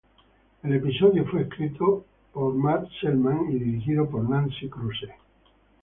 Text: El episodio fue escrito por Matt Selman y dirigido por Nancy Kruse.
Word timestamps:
El 0.63 0.73
episodio 0.73 1.25
fue 1.25 1.43
escrito 1.43 2.03
por 2.33 2.55
Matt 2.55 2.87
Selman 2.99 3.51
y 3.51 3.59
dirigido 3.59 4.09
por 4.09 4.27
Nancy 4.27 4.67
Kruse. 4.67 5.13